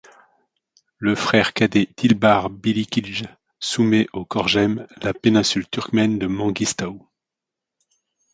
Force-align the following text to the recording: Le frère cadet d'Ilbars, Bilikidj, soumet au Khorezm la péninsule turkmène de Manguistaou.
Le 0.97 1.13
frère 1.13 1.53
cadet 1.53 1.87
d'Ilbars, 1.95 2.49
Bilikidj, 2.49 3.25
soumet 3.59 4.07
au 4.13 4.25
Khorezm 4.25 4.87
la 5.03 5.13
péninsule 5.13 5.69
turkmène 5.69 6.17
de 6.17 6.25
Manguistaou. 6.25 7.07